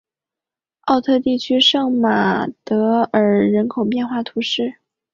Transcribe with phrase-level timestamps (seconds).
[0.85, 3.05] 奥特地区圣马尔德
[3.39, 4.77] 人口变化图示